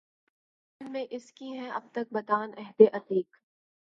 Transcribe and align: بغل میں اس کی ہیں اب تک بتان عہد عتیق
بغل 0.81 0.91
میں 0.91 1.05
اس 1.09 1.31
کی 1.31 1.51
ہیں 1.51 1.69
اب 1.71 1.87
تک 1.91 2.13
بتان 2.13 2.51
عہد 2.57 2.81
عتیق 2.93 3.37